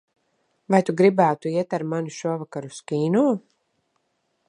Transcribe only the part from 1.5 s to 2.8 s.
iet ar mani šovakar